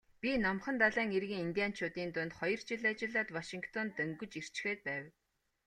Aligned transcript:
Би 0.21 0.29
Номхон 0.43 0.75
далайн 0.81 1.09
эргийн 1.17 1.45
индианчуудын 1.47 2.09
дунд 2.15 2.31
хоёр 2.39 2.59
жил 2.67 2.83
ажиллаад 2.91 3.29
Вашингтонд 3.37 3.91
дөнгөж 3.97 4.31
ирчхээд 4.41 4.79
байв. 4.87 5.05